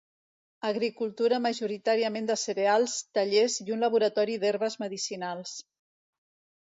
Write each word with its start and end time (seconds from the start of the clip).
Agricultura 0.69 1.39
majoritàriament 1.43 2.29
de 2.31 2.37
cereals, 2.45 2.95
tallers 3.19 3.61
i 3.67 3.67
un 3.79 3.87
laboratori 3.87 4.39
d'herbes 4.45 4.79
medicinals. 4.87 5.55